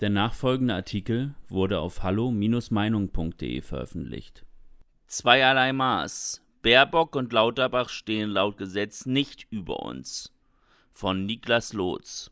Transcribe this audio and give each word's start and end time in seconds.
Der 0.00 0.10
nachfolgende 0.10 0.74
Artikel 0.74 1.34
wurde 1.48 1.80
auf 1.80 2.02
hallo-meinung.de 2.02 3.62
veröffentlicht. 3.62 4.44
Zweierlei 5.06 5.72
Maß. 5.72 6.42
Baerbock 6.60 7.16
und 7.16 7.32
Lauterbach 7.32 7.88
stehen 7.88 8.28
laut 8.28 8.58
Gesetz 8.58 9.06
nicht 9.06 9.46
über 9.50 9.82
uns. 9.82 10.34
Von 10.90 11.24
Niklas 11.24 11.72
Lotz. 11.72 12.30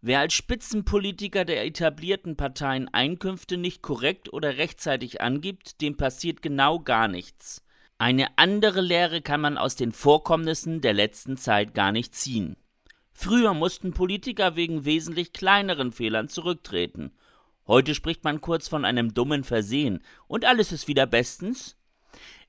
Wer 0.00 0.20
als 0.20 0.34
Spitzenpolitiker 0.34 1.44
der 1.44 1.64
etablierten 1.64 2.36
Parteien 2.36 2.88
Einkünfte 2.92 3.58
nicht 3.58 3.80
korrekt 3.80 4.32
oder 4.32 4.56
rechtzeitig 4.56 5.20
angibt, 5.20 5.80
dem 5.80 5.96
passiert 5.96 6.42
genau 6.42 6.80
gar 6.80 7.08
nichts. 7.08 7.64
Eine 7.96 8.36
andere 8.38 8.80
Lehre 8.80 9.22
kann 9.22 9.40
man 9.40 9.56
aus 9.56 9.76
den 9.76 9.92
Vorkommnissen 9.92 10.80
der 10.80 10.94
letzten 10.94 11.36
Zeit 11.36 11.74
gar 11.74 11.92
nicht 11.92 12.14
ziehen. 12.14 12.56
Früher 13.16 13.54
mussten 13.54 13.94
Politiker 13.94 14.56
wegen 14.56 14.84
wesentlich 14.84 15.32
kleineren 15.32 15.92
Fehlern 15.92 16.28
zurücktreten. 16.28 17.12
Heute 17.66 17.94
spricht 17.94 18.24
man 18.24 18.40
kurz 18.40 18.68
von 18.68 18.84
einem 18.84 19.14
dummen 19.14 19.44
Versehen 19.44 20.02
und 20.26 20.44
alles 20.44 20.72
ist 20.72 20.88
wieder 20.88 21.06
bestens. 21.06 21.76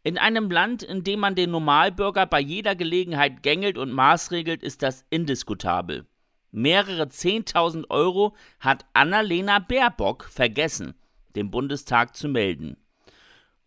In 0.04 0.18
einem 0.18 0.52
Land, 0.52 0.84
in 0.84 1.04
dem 1.04 1.20
man 1.20 1.36
den 1.36 1.52
Normalbürger 1.52 2.26
bei 2.26 2.42
jeder 2.42 2.76
Gelegenheit 2.76 3.42
gängelt 3.44 3.78
und 3.78 3.92
maßregelt, 3.92 4.64
ist 4.64 4.82
das 4.82 5.06
indiskutabel. 5.10 6.06
Mehrere 6.52 7.10
Zehntausend 7.10 7.90
Euro 7.90 8.36
hat 8.60 8.86
Annalena 8.94 9.60
Baerbock 9.60 10.26
vergessen, 10.26 10.96
dem 11.36 11.52
Bundestag 11.52 12.16
zu 12.16 12.28
melden. 12.28 12.78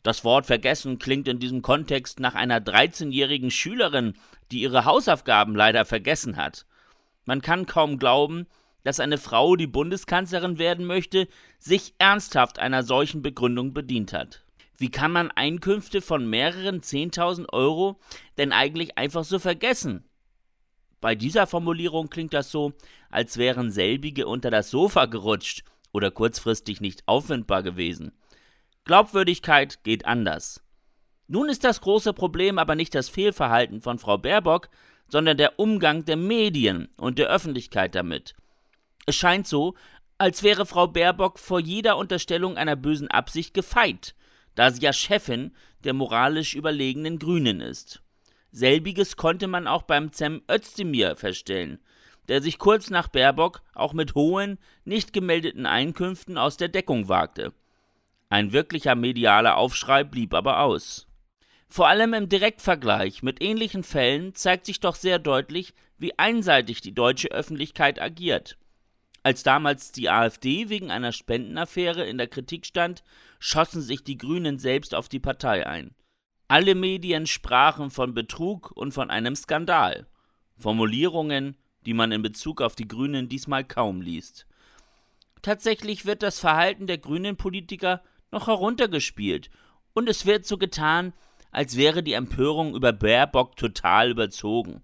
Das 0.03 0.25
Wort 0.25 0.47
vergessen 0.47 0.99
klingt 0.99 1.29
in 1.29 1.39
diesem 1.39 1.63
Kontext 1.63 2.21
nach 2.21 2.35
einer 2.35 2.61
13-jährigen 2.61 3.51
Schülerin, 3.51 4.15
die 4.51 4.63
ihre 4.63 4.85
Hausaufgaben 4.85 5.55
leider 5.55 5.85
vergessen 5.85 6.37
hat. 6.37 6.67
Man 7.29 7.43
kann 7.43 7.67
kaum 7.67 7.99
glauben, 7.99 8.47
dass 8.85 9.01
eine 9.01 9.19
Frau, 9.19 9.55
die 9.55 9.67
Bundeskanzlerin 9.67 10.59
werden 10.59 10.87
möchte, 10.87 11.29
sich 11.59 11.93
ernsthaft 11.99 12.59
einer 12.59 12.83
solchen 12.83 13.21
Begründung 13.21 13.75
bedient 13.75 14.15
hat. 14.15 14.47
Wie 14.79 14.91
kann 14.91 15.13
man 15.13 15.31
Einkünfte 15.31 16.01
von 16.01 16.31
mehreren 16.31 16.81
10.000 16.81 17.53
Euro 17.53 18.01
denn 18.39 18.51
eigentlich 18.51 18.97
einfach 18.97 19.25
so 19.25 19.39
vergessen? 19.39 20.09
Bei 21.03 21.15
dieser 21.15 21.47
Formulierung 21.47 22.09
klingt 22.09 22.33
das 22.33 22.51
so, 22.51 22.73
als 23.11 23.37
wären 23.37 23.71
selbige 23.71 24.27
unter 24.27 24.51
das 24.51 24.71
Sofa 24.71 25.05
gerutscht 25.05 25.65
oder 25.93 26.11
kurzfristig 26.11 26.81
nicht 26.81 27.07
auffindbar 27.07 27.63
gewesen. 27.63 28.13
Glaubwürdigkeit 28.85 29.85
geht 29.85 30.07
anders. 30.07 30.63
Nun 31.27 31.51
ist 31.51 31.63
das 31.63 31.83
große 31.83 32.15
Problem 32.15 32.59
aber 32.59 32.75
nicht 32.75 32.95
das 32.95 33.11
Fehlverhalten 33.11 33.83
von 33.83 33.99
Frau 33.99 34.17
Baerbock, 34.17 34.71
sondern 35.09 35.37
der 35.37 35.59
Umgang 35.59 36.05
der 36.05 36.17
Medien 36.17 36.89
und 36.97 37.19
der 37.19 37.29
Öffentlichkeit 37.29 37.95
damit. 37.95 38.35
Es 39.07 39.17
scheint 39.17 39.47
so, 39.47 39.75
als 40.19 40.43
wäre 40.43 40.67
Frau 40.67 40.87
Baerbock 40.87 41.39
vor 41.39 41.61
jeder 41.61 41.97
Unterstellung 41.97 42.57
einer 42.57 42.77
bösen 42.77 43.09
Absicht 43.09 43.55
gefeit, 43.55 44.15
da 44.55 44.71
sie 44.71 44.83
ja 44.83 44.93
Chefin 44.93 45.53
der 45.85 45.95
moralisch 45.95 46.55
überlegenen 46.55 47.19
Grünen 47.19 47.61
ist. 47.61 48.03
Selbiges 48.51 49.17
konnte 49.17 49.47
man 49.47 49.67
auch 49.67 49.83
beim 49.83 50.13
Cem 50.13 50.43
Özdemir 50.51 51.17
feststellen, 51.17 51.79
der 52.29 52.43
sich 52.43 52.59
kurz 52.59 52.91
nach 52.91 53.09
Baerbock 53.09 53.63
auch 53.75 53.93
mit 53.93 54.15
hohen, 54.15 54.59
nicht 54.85 55.13
gemeldeten 55.13 55.67
Einkünften 55.67 56.37
aus 56.37 56.57
der 56.57 56.69
Deckung 56.69 57.09
wagte. 57.09 57.53
Ein 58.29 58.53
wirklicher 58.53 58.95
medialer 58.95 59.57
Aufschrei 59.57 60.05
blieb 60.05 60.35
aber 60.35 60.61
aus. 60.61 61.08
Vor 61.69 61.89
allem 61.89 62.15
im 62.15 62.29
Direktvergleich 62.29 63.23
mit 63.23 63.43
ähnlichen 63.43 63.85
Fällen 63.85 64.35
zeigt 64.35 64.67
sich 64.67 64.81
doch 64.81 64.97
sehr 64.97 65.19
deutlich, 65.19 65.75
wie 65.99 66.19
einseitig 66.19 66.81
die 66.81 66.95
deutsche 66.95 67.29
Öffentlichkeit 67.29 68.01
agiert. 68.01 68.57
Als 69.23 69.43
damals 69.43 69.93
die 69.93 70.09
AfD 70.09 70.71
wegen 70.71 70.91
einer 70.91 71.13
Spendenaffäre 71.13 72.07
in 72.07 72.17
der 72.17 72.29
Kritik 72.29 72.65
stand, 72.65 73.03
schossen 73.39 73.83
sich 73.83 74.03
die 74.03 74.17
Grünen 74.17 74.59
selbst 74.59 74.95
auf 74.95 75.09
die 75.09 75.21
Partei 75.21 75.67
ein. 75.67 75.95
Alle 76.47 76.75
Medien 76.75 77.27
sprachen 77.27 77.91
von 77.91 78.15
Betrug 78.15 78.71
und 78.71 78.93
von 78.93 79.11
einem 79.11 79.37
Skandal. 79.37 80.07
Formulierungen, 80.57 81.57
die 81.85 81.93
man 81.93 82.11
in 82.11 82.23
Bezug 82.23 82.63
auf 82.63 82.75
die 82.75 82.89
Grünen 82.89 83.29
diesmal 83.29 83.65
kaum 83.65 84.01
liest. 84.01 84.47
Tatsächlich 85.43 86.07
wird 86.07 86.23
das 86.23 86.41
Verhalten 86.41 86.87
der 86.87 86.99
grünen 86.99 87.37
Politiker 87.37 88.03
noch 88.31 88.47
heruntergespielt 88.47 89.51
und 89.93 90.09
es 90.09 90.27
wird 90.27 90.47
so 90.47 90.57
getan, 90.57 91.13
als 91.51 91.77
wäre 91.77 92.03
die 92.03 92.13
Empörung 92.13 92.75
über 92.75 92.93
Baerbock 92.93 93.57
total 93.57 94.11
überzogen. 94.11 94.83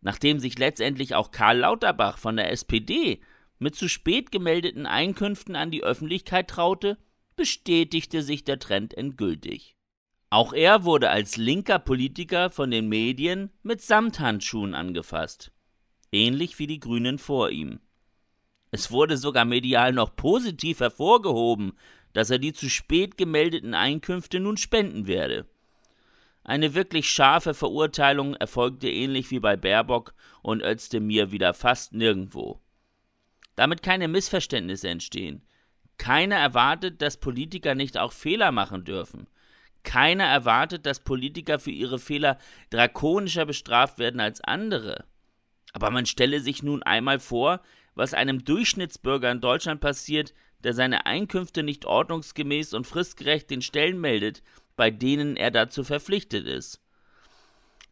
Nachdem 0.00 0.40
sich 0.40 0.58
letztendlich 0.58 1.14
auch 1.14 1.30
Karl 1.30 1.58
Lauterbach 1.58 2.18
von 2.18 2.36
der 2.36 2.50
SPD 2.50 3.20
mit 3.58 3.74
zu 3.74 3.88
spät 3.88 4.32
gemeldeten 4.32 4.86
Einkünften 4.86 5.54
an 5.54 5.70
die 5.70 5.82
Öffentlichkeit 5.82 6.48
traute, 6.48 6.96
bestätigte 7.36 8.22
sich 8.22 8.44
der 8.44 8.58
Trend 8.58 8.94
endgültig. 8.94 9.76
Auch 10.30 10.52
er 10.52 10.84
wurde 10.84 11.10
als 11.10 11.36
linker 11.36 11.78
Politiker 11.78 12.50
von 12.50 12.70
den 12.70 12.88
Medien 12.88 13.50
mit 13.62 13.82
Samthandschuhen 13.82 14.74
angefasst, 14.74 15.52
ähnlich 16.12 16.58
wie 16.58 16.66
die 16.66 16.80
Grünen 16.80 17.18
vor 17.18 17.50
ihm. 17.50 17.80
Es 18.70 18.90
wurde 18.92 19.16
sogar 19.16 19.44
medial 19.44 19.92
noch 19.92 20.14
positiv 20.14 20.80
hervorgehoben, 20.80 21.72
dass 22.12 22.30
er 22.30 22.38
die 22.38 22.52
zu 22.52 22.70
spät 22.70 23.16
gemeldeten 23.16 23.74
Einkünfte 23.74 24.40
nun 24.40 24.56
spenden 24.56 25.06
werde. 25.06 25.46
Eine 26.42 26.74
wirklich 26.74 27.08
scharfe 27.08 27.54
Verurteilung 27.54 28.34
erfolgte 28.34 28.88
ähnlich 28.88 29.30
wie 29.30 29.40
bei 29.40 29.56
Baerbock 29.56 30.14
und 30.42 30.62
Özdemir 30.62 31.32
wieder 31.32 31.54
fast 31.54 31.92
nirgendwo. 31.92 32.60
Damit 33.56 33.82
keine 33.82 34.08
Missverständnisse 34.08 34.88
entstehen. 34.88 35.42
Keiner 35.98 36.36
erwartet, 36.36 37.02
dass 37.02 37.18
Politiker 37.18 37.74
nicht 37.74 37.98
auch 37.98 38.12
Fehler 38.12 38.52
machen 38.52 38.84
dürfen. 38.84 39.28
Keiner 39.82 40.24
erwartet, 40.24 40.86
dass 40.86 41.00
Politiker 41.00 41.58
für 41.58 41.70
ihre 41.70 41.98
Fehler 41.98 42.38
drakonischer 42.70 43.44
bestraft 43.44 43.98
werden 43.98 44.20
als 44.20 44.40
andere. 44.40 45.04
Aber 45.72 45.90
man 45.90 46.06
stelle 46.06 46.40
sich 46.40 46.62
nun 46.62 46.82
einmal 46.82 47.18
vor, 47.18 47.60
was 47.94 48.14
einem 48.14 48.44
Durchschnittsbürger 48.44 49.30
in 49.30 49.40
Deutschland 49.40 49.80
passiert, 49.80 50.32
der 50.62 50.74
seine 50.74 51.06
Einkünfte 51.06 51.62
nicht 51.62 51.84
ordnungsgemäß 51.84 52.74
und 52.74 52.86
fristgerecht 52.86 53.50
den 53.50 53.62
Stellen 53.62 54.00
meldet, 54.00 54.42
bei 54.80 54.90
denen 54.90 55.36
er 55.36 55.50
dazu 55.50 55.84
verpflichtet 55.84 56.46
ist. 56.46 56.80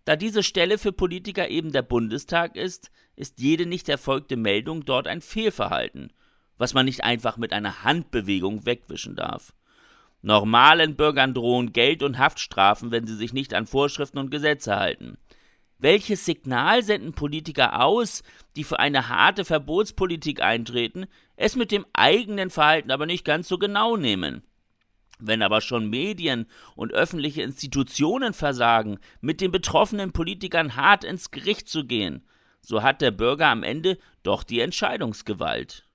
Da 0.07 0.17
diese 0.17 0.43
Stelle 0.43 0.79
für 0.79 0.91
Politiker 0.91 1.51
eben 1.51 1.71
der 1.71 1.83
Bundestag 1.83 2.57
ist, 2.57 2.91
ist 3.15 3.41
jede 3.41 3.67
nicht 3.67 3.91
erfolgte 3.91 4.39
Meldung 4.39 4.87
dort 4.87 5.07
ein 5.07 5.21
Fehlverhalten, 5.21 6.15
was 6.57 6.73
man 6.73 6.87
nicht 6.87 7.05
einfach 7.05 7.37
mit 7.37 7.53
einer 7.53 7.85
Handbewegung 7.85 8.65
wegwischen 8.65 9.17
darf. 9.17 9.53
Normalen 10.23 10.97
Bürgern 10.97 11.35
drohen 11.35 11.75
Geld- 11.75 12.03
und 12.03 12.17
Haftstrafen, 12.17 12.91
wenn 12.91 13.07
sie 13.07 13.17
sich 13.17 13.35
nicht 13.35 13.53
an 13.53 13.67
Vorschriften 13.67 14.17
und 14.17 14.31
Gesetze 14.31 14.75
halten. 14.77 15.19
Welches 15.77 16.25
Signal 16.25 16.83
senden 16.83 17.13
Politiker 17.13 17.83
aus, 17.83 18.23
die 18.57 18.65
für 18.65 18.79
eine 18.79 19.11
harte 19.11 19.45
Verbotspolitik 19.45 20.41
eintreten, 20.41 21.05
es 21.37 21.55
mit 21.55 21.71
dem 21.71 21.85
eigenen 21.93 22.49
Verhalten 22.49 22.91
aber 22.91 23.05
nicht 23.05 23.27
ganz 23.27 23.47
so 23.47 23.59
genau 23.59 23.99
nehmen? 23.99 24.43
Wenn 25.19 25.43
aber 25.43 25.61
schon 25.61 25.91
Medien 25.91 26.47
und 26.77 26.93
öffentliche 26.93 27.43
Institutionen 27.43 28.33
versagen, 28.33 28.99
mit 29.21 29.41
den 29.41 29.51
betroffenen 29.51 30.13
Politikern 30.13 30.77
hart 30.77 31.05
ins 31.05 31.31
Gericht 31.31 31.69
zu 31.69 31.85
gehen, 31.85 32.25
so 32.61 32.83
hat 32.83 33.01
der 33.01 33.11
Bürger 33.11 33.49
am 33.49 33.63
Ende 33.63 33.99
doch 34.23 34.43
die 34.43 34.61
Entscheidungsgewalt. 34.61 35.89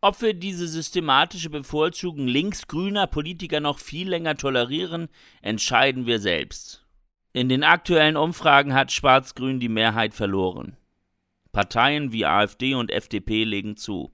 Ob 0.00 0.20
wir 0.20 0.34
diese 0.34 0.68
systematische 0.68 1.50
Bevorzugung 1.50 2.28
linksgrüner 2.28 3.06
Politiker 3.06 3.60
noch 3.60 3.78
viel 3.78 4.08
länger 4.08 4.36
tolerieren, 4.36 5.08
entscheiden 5.40 6.06
wir 6.06 6.20
selbst. 6.20 6.86
In 7.32 7.48
den 7.48 7.64
aktuellen 7.64 8.16
Umfragen 8.16 8.74
hat 8.74 8.92
Schwarz-Grün 8.92 9.60
die 9.60 9.68
Mehrheit 9.68 10.14
verloren. 10.14 10.76
Parteien 11.52 12.12
wie 12.12 12.26
AfD 12.26 12.74
und 12.74 12.90
FDP 12.90 13.44
legen 13.44 13.76
zu. 13.76 14.10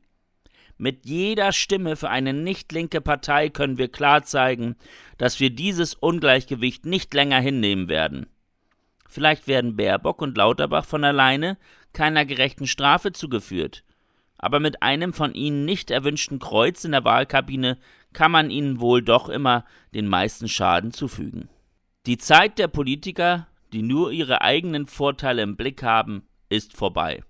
Mit 0.83 1.07
jeder 1.07 1.53
Stimme 1.53 1.95
für 1.95 2.11
eine 2.11 2.33
nicht 2.33 2.73
linke 2.73 3.01
Partei 3.01 3.51
können 3.51 3.79
wir 3.79 3.87
klar 3.87 4.25
zeigen, 4.25 4.75
dass 5.17 5.39
wir 5.39 5.51
dieses 5.51 5.95
Ungleichgewicht 5.95 6.87
nicht 6.87 7.15
länger 7.15 7.39
hinnehmen 7.39 7.87
werden. 7.87 8.27
Vielleicht 9.07 9.47
werden 9.47 9.77
Baerbock 9.77 10.21
und 10.21 10.37
Lauterbach 10.37 10.85
von 10.85 11.05
alleine 11.05 11.57
keiner 11.93 12.25
gerechten 12.25 12.67
Strafe 12.67 13.13
zugeführt, 13.13 13.85
aber 14.39 14.59
mit 14.59 14.83
einem 14.83 15.13
von 15.13 15.35
ihnen 15.35 15.65
nicht 15.65 15.93
erwünschten 15.93 16.41
Kreuz 16.41 16.83
in 16.83 16.91
der 16.91 17.05
Wahlkabine 17.05 17.79
kann 18.13 18.33
man 18.33 18.51
ihnen 18.51 18.81
wohl 18.81 19.03
doch 19.03 19.29
immer 19.29 19.65
den 19.95 20.09
meisten 20.09 20.49
Schaden 20.49 20.91
zufügen. 20.91 21.49
Die 22.07 22.19
Zeit 22.19 22.59
der 22.59 22.67
Politiker, 22.67 23.47
die 23.73 23.83
nur 23.83 24.11
ihre 24.11 24.41
eigenen 24.41 24.89
Vorteile 24.89 25.43
im 25.43 25.57
Blick 25.57 25.85
haben, 25.85 26.27
ist 26.49 26.77
vorbei. 26.77 27.23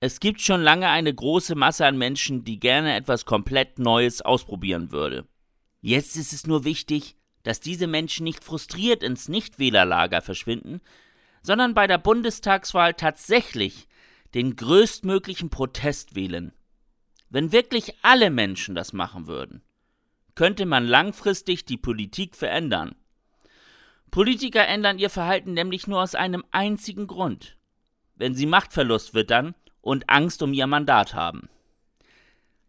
Es 0.00 0.20
gibt 0.20 0.40
schon 0.40 0.62
lange 0.62 0.88
eine 0.88 1.12
große 1.12 1.56
Masse 1.56 1.84
an 1.84 1.98
Menschen, 1.98 2.44
die 2.44 2.60
gerne 2.60 2.94
etwas 2.94 3.24
komplett 3.24 3.80
Neues 3.80 4.22
ausprobieren 4.22 4.92
würde. 4.92 5.26
Jetzt 5.80 6.16
ist 6.16 6.32
es 6.32 6.46
nur 6.46 6.64
wichtig, 6.64 7.16
dass 7.42 7.60
diese 7.60 7.88
Menschen 7.88 8.24
nicht 8.24 8.44
frustriert 8.44 9.02
ins 9.02 9.28
Nichtwählerlager 9.28 10.22
verschwinden, 10.22 10.80
sondern 11.42 11.74
bei 11.74 11.86
der 11.86 11.98
Bundestagswahl 11.98 12.94
tatsächlich 12.94 13.88
den 14.34 14.54
größtmöglichen 14.54 15.50
Protest 15.50 16.14
wählen. 16.14 16.52
Wenn 17.28 17.50
wirklich 17.50 17.94
alle 18.02 18.30
Menschen 18.30 18.74
das 18.74 18.92
machen 18.92 19.26
würden, 19.26 19.62
könnte 20.34 20.66
man 20.66 20.86
langfristig 20.86 21.64
die 21.64 21.76
Politik 21.76 22.36
verändern. 22.36 22.94
Politiker 24.12 24.66
ändern 24.66 24.98
ihr 24.98 25.10
Verhalten 25.10 25.54
nämlich 25.54 25.86
nur 25.86 26.02
aus 26.02 26.14
einem 26.14 26.44
einzigen 26.52 27.08
Grund, 27.08 27.56
wenn 28.14 28.34
sie 28.34 28.46
Machtverlust 28.46 29.14
wittern 29.14 29.54
und 29.88 30.10
Angst 30.10 30.42
um 30.42 30.52
ihr 30.52 30.66
Mandat 30.66 31.14
haben. 31.14 31.48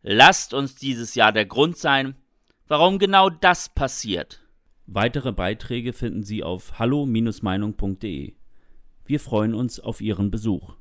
Lasst 0.01 0.53
uns 0.53 0.75
dieses 0.75 1.15
Jahr 1.15 1.33
der 1.33 1.45
Grund 1.45 1.77
sein, 1.77 2.15
warum 2.67 2.97
genau 2.97 3.29
das 3.29 3.67
passiert. 3.67 4.41
Weitere 4.87 5.33
Beiträge 5.33 5.91
finden 5.91 6.23
Sie 6.23 6.43
auf 6.43 6.79
hallo-meinung.de. 6.79 8.33
Wir 9.05 9.19
freuen 9.19 9.53
uns 9.53 9.79
auf 9.79 9.99
Ihren 9.99 10.31
Besuch. 10.31 10.75